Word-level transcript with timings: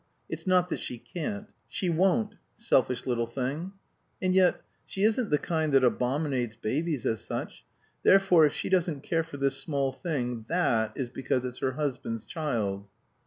It's 0.27 0.47
not 0.47 0.69
that 0.69 0.79
she 0.79 0.97
can't. 0.97 1.51
She 1.67 1.87
won't 1.87 2.33
selfish 2.55 3.05
little 3.05 3.27
thing. 3.27 3.73
And 4.19 4.33
yet 4.33 4.61
she 4.87 5.03
isn't 5.03 5.29
the 5.29 5.37
kind 5.37 5.71
that 5.73 5.83
abominates 5.83 6.55
babies, 6.55 7.05
as 7.05 7.21
such. 7.21 7.63
Therefore 8.01 8.47
if 8.47 8.53
she 8.53 8.67
doesn't 8.67 9.03
care 9.03 9.23
for 9.23 9.37
this 9.37 9.57
small 9.57 9.91
thing, 9.91 10.43
that 10.49 10.93
is 10.95 11.09
because 11.09 11.45
it's 11.45 11.59
her 11.59 11.73
husband's 11.73 12.25
child." 12.25 12.87